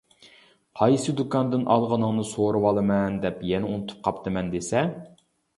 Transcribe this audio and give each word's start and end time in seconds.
قايسى 0.79 1.13
دۇكاندىن 1.19 1.67
ئالغىنىڭنى 1.75 2.25
سورىۋالىمەن، 2.31 3.21
دەپ 3.27 3.47
يەنە 3.53 3.73
ئۇنتۇپ 3.75 4.03
قاپتىمەن 4.09 4.51
دېسە! 4.57 4.87